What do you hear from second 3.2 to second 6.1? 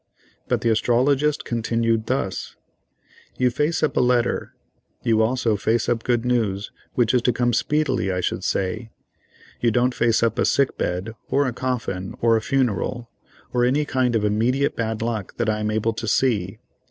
"You face up a letter; you also face up